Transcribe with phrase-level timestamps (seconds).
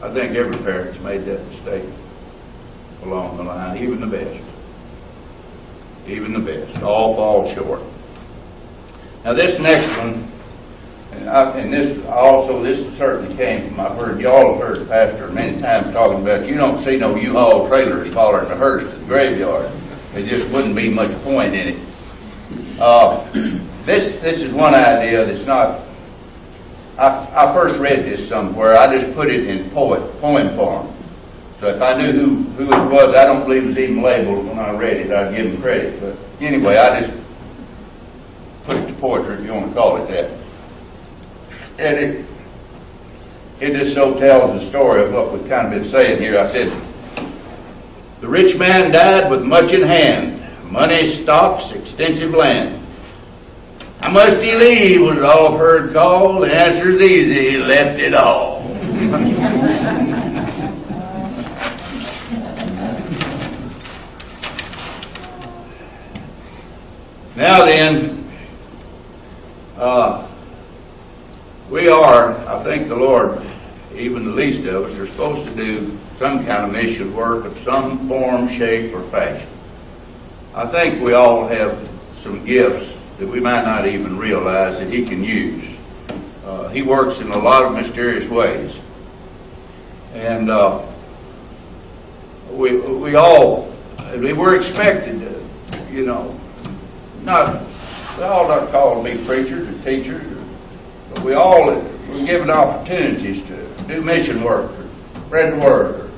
[0.00, 1.84] I think every parent's made that mistake
[3.02, 4.44] along the line, even the best.
[6.06, 6.82] Even the best.
[6.82, 7.82] All fall short.
[9.24, 10.24] Now this next one,
[11.12, 14.84] and, I, and this also, this certainly came from, I've heard, y'all have heard the
[14.84, 18.88] pastor many times talking about, you don't see no U-Haul trailers following the hearse to
[18.90, 19.70] the graveyard.
[20.12, 22.80] There just wouldn't be much point in it.
[22.80, 23.28] Uh,
[23.84, 25.80] this, this is one idea that's not,
[26.98, 30.92] I, I first read this somewhere, I just put it in poet, poem form.
[31.60, 34.46] So if I knew who, who it was, I don't believe it was even labeled
[34.46, 36.00] when I read it, I'd give him credit.
[36.00, 37.12] But anyway, I just
[38.64, 40.30] put it to poetry, if you want to call it that.
[41.78, 42.24] And it,
[43.60, 46.38] it just so tells the story of what we've kind of been saying here.
[46.38, 46.72] I said,
[48.20, 52.77] the rich man died with much in hand, money, stocks, extensive land.
[54.08, 56.40] How must he leave was all heard call.
[56.40, 58.62] The answer's easy, he left it all.
[67.36, 68.26] now then,
[69.76, 70.26] uh,
[71.68, 73.42] we are, I think the Lord,
[73.94, 77.58] even the least of us, are supposed to do some kind of mission work of
[77.58, 79.50] some form, shape, or fashion.
[80.54, 85.04] I think we all have some gifts that we might not even realize that He
[85.04, 85.76] can use.
[86.44, 88.78] Uh, he works in a lot of mysterious ways.
[90.14, 90.82] And uh,
[92.50, 93.74] we, we all,
[94.14, 96.38] we're expected to, you know,
[97.24, 97.62] not,
[98.16, 100.24] we all not called to be preachers or teachers,
[101.12, 104.88] but we all, we're given opportunities to do mission work, or
[105.26, 106.10] spread the word,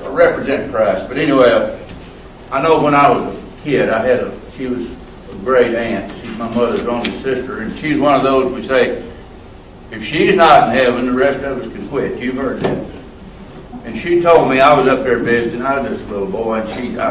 [0.00, 1.08] or, or represent Christ.
[1.08, 1.78] But anyway,
[2.50, 4.88] I know when I was a kid, I had a, she was
[5.36, 6.12] great aunt.
[6.20, 9.02] She's my mother's only sister, and she's one of those we say,
[9.90, 12.18] if she's not in heaven, the rest of us can quit.
[12.18, 12.86] You've heard that.
[13.84, 15.60] And she told me I was up there visiting.
[15.62, 17.10] I was a little boy, and she, I,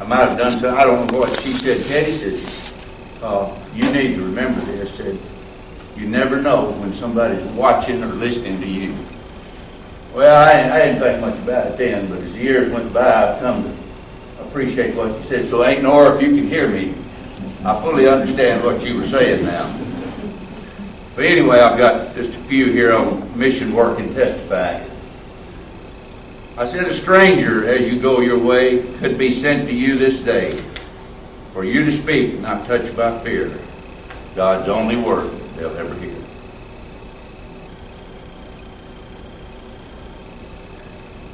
[0.00, 0.70] I might have done something.
[0.70, 1.84] I don't know what she said.
[1.86, 2.74] Teddy said,
[3.22, 5.18] uh, "You need to remember this." Said,
[5.96, 8.94] "You never know when somebody's watching or listening to you."
[10.14, 13.34] Well, I, I didn't think much about it then, but as the years went by,
[13.34, 13.85] I've come to
[14.56, 15.46] appreciate what you said.
[15.50, 16.92] So, ain't Nora, if you can hear me,
[17.62, 19.70] I fully understand what you were saying now.
[21.14, 24.82] But anyway, I've got just a few here on mission work and testifying.
[26.56, 30.22] I said, a stranger as you go your way could be sent to you this
[30.22, 30.52] day
[31.52, 33.52] for you to speak, not touched by fear.
[34.34, 36.16] God's only word they'll ever hear.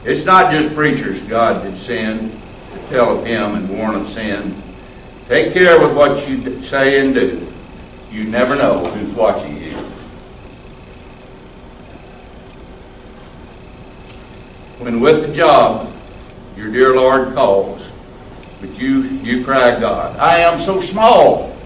[0.04, 2.41] It's not just preachers God did send
[2.72, 4.54] to tell of Him and warn of sin.
[5.28, 7.46] Take care with what you say and do.
[8.10, 9.72] You never know who's watching you.
[14.78, 15.92] When with the job,
[16.56, 17.88] your dear Lord calls,
[18.60, 21.56] but you you cry, God, I am so small.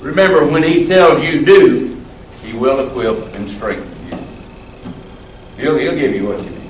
[0.00, 2.00] Remember, when He tells you do,
[2.42, 4.24] He will equip and strengthen you.
[5.56, 6.60] He'll, he'll give you what you need.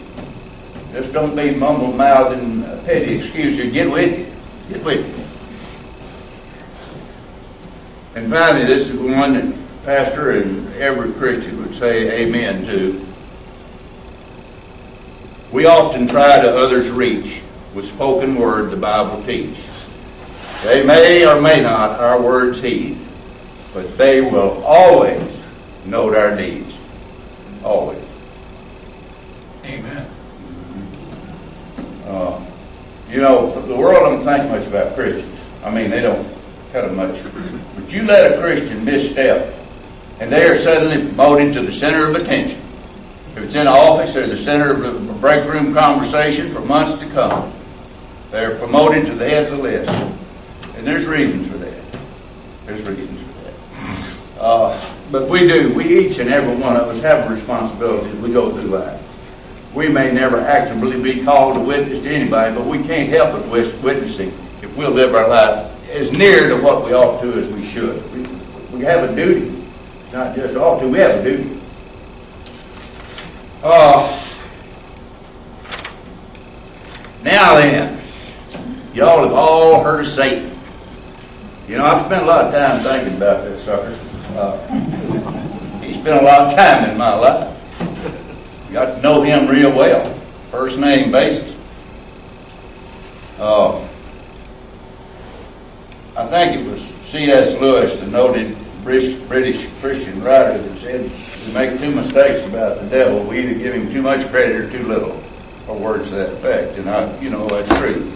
[0.93, 3.73] Just don't be mumble mouthed and petty excuse excuses.
[3.73, 4.75] Get with you.
[4.75, 5.21] Get with you.
[8.21, 9.55] And finally, this is one that
[9.85, 13.07] Pastor and every Christian would say amen to.
[15.53, 17.41] We often try to others reach
[17.75, 19.91] with spoken word the Bible teaches.
[20.63, 22.99] They may or may not our words heed,
[23.73, 25.47] but they will always
[25.87, 26.77] note our deeds.
[27.65, 28.05] Always.
[29.65, 30.07] Amen.
[32.07, 32.45] Uh,
[33.11, 35.39] you know, the world don't think much about Christians.
[35.65, 36.27] I mean, they don't
[36.73, 37.21] cut them much.
[37.75, 39.55] But you let a Christian misstep,
[40.21, 42.61] and they are suddenly promoted to the center of attention.
[43.37, 46.99] If it's in an office, they're the center of a break room conversation for months
[46.99, 47.53] to come.
[48.31, 49.91] They're promoted to the head of the list.
[50.77, 51.83] And there's reasons for that.
[52.67, 54.41] There's reasons for that.
[54.41, 55.75] Uh, but we do.
[55.75, 59.10] We each and every one of us have a responsibility as we go through life.
[59.75, 63.49] We may never actively be called to witness to anybody, but we can't help but
[63.49, 64.29] witnessing
[64.63, 68.03] if we'll live our life as near to what we ought to as we should.
[68.13, 68.23] We,
[68.77, 69.65] we have a duty,
[70.13, 71.61] not just ought to, we have a duty.
[73.63, 74.25] Uh,
[77.23, 78.03] now then,
[78.93, 80.51] y'all have all heard of Satan.
[81.69, 83.97] You know, I've spent a lot of time thinking about this sucker.
[84.37, 87.60] Uh, he spent a lot of time in my life.
[88.73, 90.05] Got to know him real well,
[90.51, 91.57] first name basis.
[93.39, 93.81] Uh,
[96.17, 97.61] I think it was C.S.
[97.61, 101.11] Lewis, the noted British, Christian writer that said
[101.47, 103.25] we make two mistakes about the devil.
[103.25, 105.21] We either give him too much credit or too little,
[105.67, 106.79] or words to that effect.
[106.79, 108.09] And I, you know, that's true.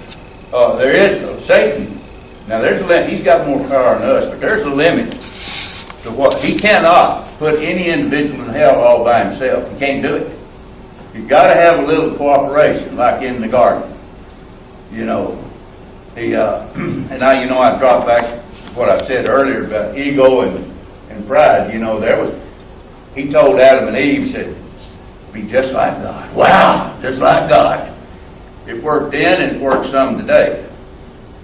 [0.52, 1.98] Uh, there is Satan.
[2.46, 3.10] Now there's a limit.
[3.10, 5.10] He's got more power than us, but there's a limit
[6.04, 9.70] to what he cannot put any individual in hell all by himself.
[9.72, 10.33] He can't do it.
[11.14, 13.88] You've got to have a little cooperation, like in the garden.
[14.90, 15.44] You know,
[16.16, 18.42] he uh, and now you know, I dropped back
[18.74, 20.72] what I said earlier about ego and
[21.10, 21.72] and pride.
[21.72, 22.34] You know, there was
[23.14, 24.56] he told Adam and Eve said,
[25.32, 27.92] "Be just like God." Wow, just like God.
[28.66, 30.66] It worked then, and it works some today.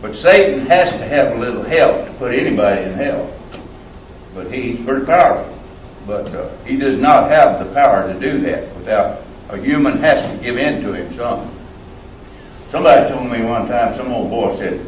[0.02, 3.32] But Satan has to have a little help to put anybody in hell.
[4.34, 5.56] But he's pretty powerful.
[6.06, 9.22] But uh, he does not have the power to do that without
[9.52, 11.50] a human has to give in to him some.
[12.68, 14.80] Somebody told me one time, some old boy said,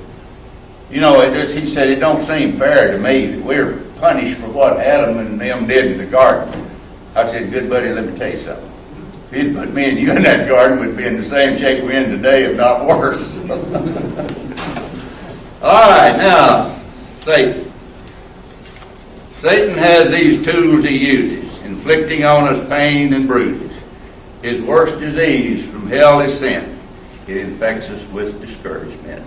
[0.91, 4.38] you know, it just, he said, it don't seem fair to me that we're punished
[4.38, 6.69] for what Adam and them did in the garden.
[7.14, 8.70] I said, good buddy, let me tell you something.
[9.31, 11.82] If he'd put me and you in that garden, we'd be in the same shape
[11.82, 13.38] we're in today, if not worse.
[15.62, 16.79] All right, now,
[17.20, 17.73] Satan.
[19.41, 23.71] Satan has these tools he uses, inflicting on us pain and bruises.
[24.43, 26.79] His worst disease from hell is sin.
[27.29, 29.25] It infects us with discouragement.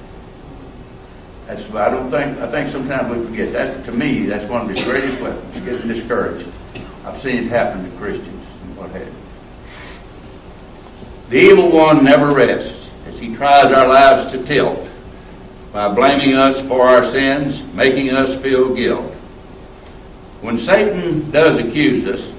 [1.47, 3.85] That's why I don't think I think sometimes we forget that.
[3.85, 6.49] To me, that's one of the greatest weapons: getting discouraged.
[7.05, 9.13] I've seen it happen to Christians and what have you.
[11.29, 14.87] The evil one never rests as he tries our lives to tilt
[15.71, 19.11] by blaming us for our sins, making us feel guilt.
[20.41, 22.33] When Satan does accuse us,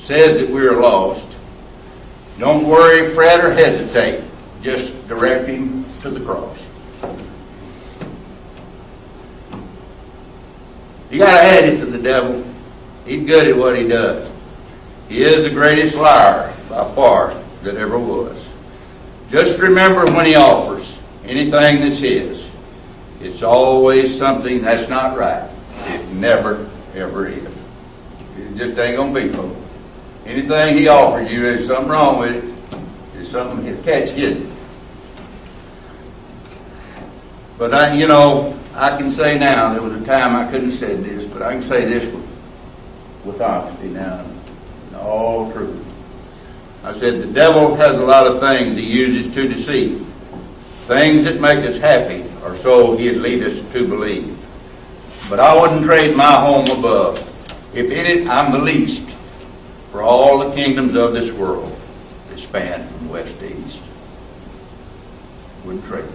[0.00, 1.31] says that we are lost,
[2.38, 4.24] don't worry, fret, or hesitate.
[4.62, 6.58] Just direct him to the cross.
[11.10, 12.44] You got to hand it to the devil.
[13.04, 14.30] He's good at what he does.
[15.08, 18.48] He is the greatest liar by far that ever was.
[19.30, 22.48] Just remember when he offers anything that's his,
[23.20, 25.48] it's always something that's not right.
[25.86, 27.44] It never, ever is.
[28.38, 29.61] It just ain't gonna be no.
[30.24, 33.12] Anything he offers you, there's something wrong with it.
[33.12, 34.50] There's something he'll catch hidden.
[37.58, 40.94] But I, you know, I can say now, there was a time I couldn't say
[40.94, 42.26] this, but I can say this with,
[43.24, 44.24] with honesty now,
[44.88, 45.84] in all truth.
[46.84, 50.00] I said the devil has a lot of things he uses to deceive.
[50.86, 54.36] Things that make us happy, or so he'd lead us to believe.
[55.30, 57.18] But I wouldn't trade my home above.
[57.74, 59.11] If in it I'm the least,
[59.92, 61.78] for all the kingdoms of this world
[62.30, 63.82] that span from west to east.
[65.66, 66.08] Wouldn't trade.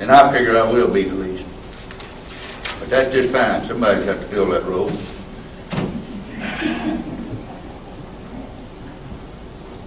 [0.00, 1.46] And I figure I will be the least.
[2.80, 3.62] But that's just fine.
[3.62, 4.90] Somebody's got to fill that role.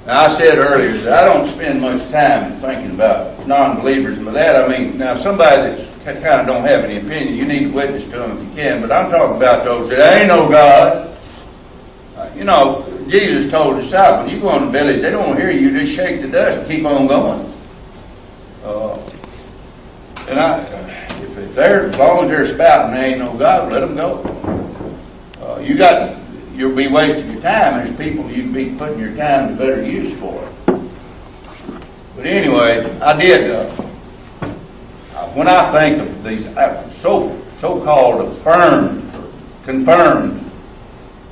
[0.05, 4.15] Now, I said earlier that I don't spend much time thinking about non-believers.
[4.15, 7.45] And by that I mean, now somebody that's kind of don't have any opinion, you
[7.45, 8.81] need to witness to them if you can.
[8.81, 11.17] But I'm talking about those that ain't no God.
[12.15, 15.51] Uh, you know, Jesus told the disciples, you go in the village, they don't hear
[15.51, 17.53] you, just shake the dust and keep on going.
[18.63, 18.95] Uh,
[20.29, 20.59] and I,
[21.21, 24.21] if, if they're, as long as they're spouting, there ain't no God, let them go.
[25.41, 26.17] Uh, you got,
[26.53, 27.77] you'll be wasting your time.
[27.77, 30.47] There's people you'd be putting your time to better use for.
[32.15, 33.51] But anyway, I did.
[33.51, 33.86] Uh,
[35.35, 36.45] when I think of these
[37.01, 39.11] so so-called affirmed,
[39.63, 40.43] confirmed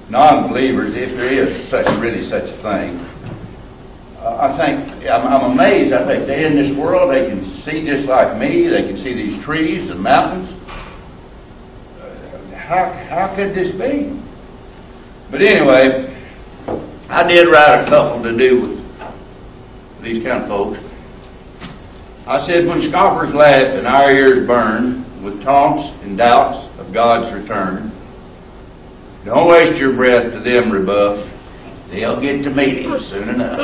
[0.10, 3.00] non-believers, if there is such really such a thing,
[4.20, 5.94] uh, I think I'm, I'm amazed.
[5.94, 7.12] I think they're in this world.
[7.12, 8.68] They can see just like me.
[8.68, 10.52] They can see these trees and mountains.
[12.02, 14.20] Uh, how how could this be?
[15.30, 16.12] But anyway,
[17.10, 20.80] I did write a couple to do with these kind of folks.
[22.28, 27.32] I said, when scoffers laugh and our ears burn with taunts and doubts of God's
[27.32, 27.92] return,
[29.24, 31.32] don't waste your breath to them rebuff.
[31.92, 33.60] They'll get to meet him soon enough.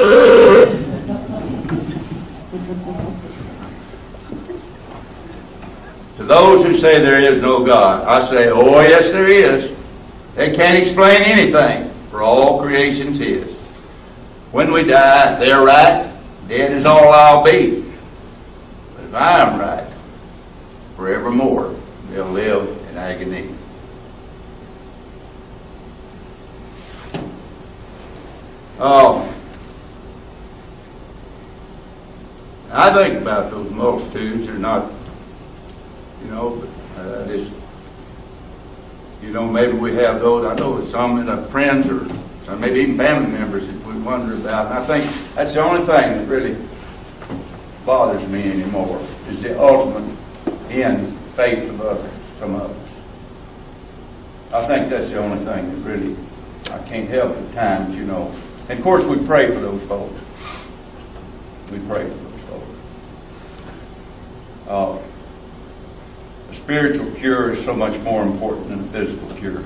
[6.18, 9.75] to those who say there is no God, I say, oh yes there is.
[10.36, 13.51] They can't explain anything, for all creation's His.
[14.51, 16.12] When we die, they're right,
[16.48, 17.81] dead is all I'll be.
[19.12, 19.94] If I am right,
[20.96, 21.75] forevermore
[22.10, 23.53] they'll live in agony.
[28.80, 29.27] Oh,
[32.72, 34.48] I think about those multitudes.
[34.48, 34.89] They're not,
[36.24, 36.65] you know,
[36.96, 37.51] but uh, just
[39.22, 42.08] You know, maybe we have those, I know some that friends or
[42.46, 44.68] some maybe even family members that we wonder about.
[44.68, 46.56] And I think that's the only thing that really
[47.86, 50.16] bothers me anymore, is the ultimate
[50.70, 52.78] end fate of others, some us.
[54.54, 56.16] I think that's the only thing that really,
[56.72, 58.34] I can't help at times, you know.
[58.70, 60.20] And of course, we pray for those folks.
[61.72, 62.68] We pray for those folks.
[64.68, 65.00] Uh,
[66.50, 69.64] a spiritual cure is so much more important than a physical cure.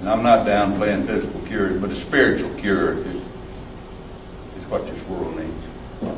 [0.00, 3.22] And I'm not downplaying physical cures, but a spiritual cure is, is
[4.68, 6.16] what this world needs.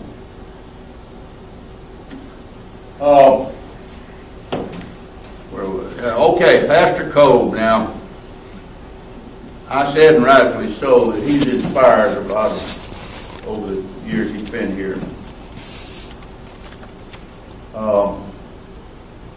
[3.05, 3.53] Uh,
[6.03, 7.95] okay, Pastor Cove now.
[9.69, 14.49] I said, and rightfully so, that he's inspired a lot of, over the years he's
[14.49, 14.95] been here.
[17.75, 18.25] Um,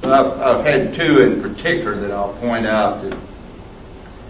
[0.03, 3.17] I've, I've had two in particular that I'll point out that,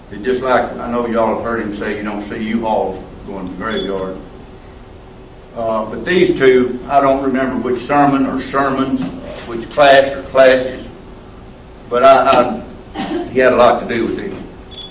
[0.10, 3.46] that just like, I know y'all have heard him say you don't see U-Hauls going
[3.46, 4.18] to the graveyard.
[5.56, 9.04] Uh, but these two, I don't remember which sermon or sermons,
[9.58, 10.88] which class or classes,
[11.90, 12.62] but I,
[12.96, 14.86] I, he had a lot to do with these.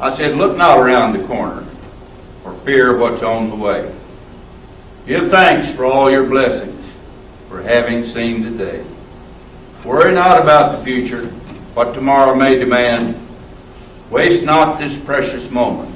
[0.00, 1.62] I said, look not around the corner
[2.42, 3.92] for fear of what's on the way.
[5.06, 6.84] Give thanks for all your blessings,
[7.48, 8.84] for having seen the day.
[9.84, 11.26] Worry not about the future,
[11.74, 13.20] what tomorrow may demand.
[14.10, 15.94] Waste not this precious moment.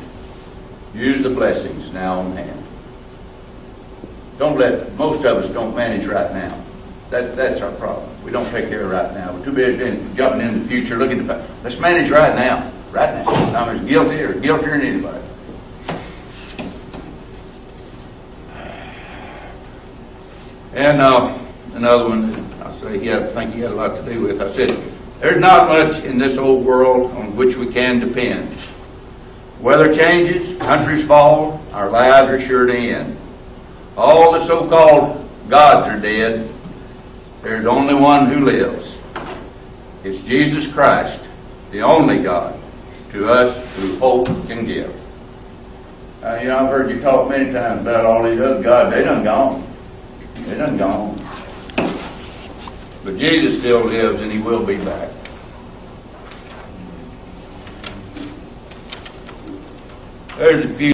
[0.95, 2.65] Use the blessings now on hand.
[4.39, 6.65] Don't let, most of us don't manage right now.
[7.11, 8.07] That, that's our problem.
[8.23, 9.33] We don't take care of right now.
[9.33, 13.15] We're too busy in- jumping in the future, looking to, let's manage right now, right
[13.15, 13.31] now.
[13.57, 15.25] I'm as guilty or guiltier than anybody.
[20.75, 21.39] And uh,
[21.75, 24.43] another one, I say he had, I think he had a lot to do with.
[24.43, 24.79] I said,
[25.21, 28.55] there's not much in this old world on which we can depend.
[29.61, 33.17] Weather changes, countries fall, our lives are sure to end.
[33.97, 36.49] All the so-called gods are dead.
[37.43, 38.99] There's only one who lives.
[40.05, 41.29] It's Jesus Christ,
[41.71, 42.59] the only God,
[43.13, 44.95] to us who hope can give.
[46.23, 48.95] Uh, you know, I've heard you talk many times about all these other gods.
[48.95, 49.65] They done gone.
[50.35, 51.17] They done gone.
[53.05, 55.11] But Jesus still lives and he will be back.
[60.37, 60.87] There's a few